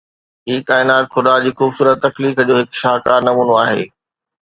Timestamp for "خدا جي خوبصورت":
1.15-2.01